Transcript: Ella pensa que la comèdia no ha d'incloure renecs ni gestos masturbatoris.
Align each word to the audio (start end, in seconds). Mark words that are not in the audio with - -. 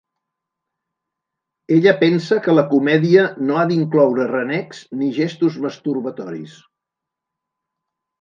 Ella 1.75 1.91
pensa 1.99 2.37
que 2.47 2.55
la 2.59 2.63
comèdia 2.71 3.25
no 3.49 3.59
ha 3.59 3.65
d'incloure 3.71 4.25
renecs 4.31 4.81
ni 5.03 5.11
gestos 5.19 5.59
masturbatoris. 5.67 6.57